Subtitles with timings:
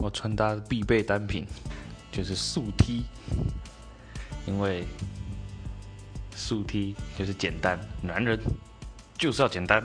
[0.00, 1.46] 我穿搭必备单品
[2.10, 3.04] 就是素 t
[4.46, 4.84] 因为
[6.34, 8.40] 素 t 就是简单男人
[9.18, 9.82] 就是要简单。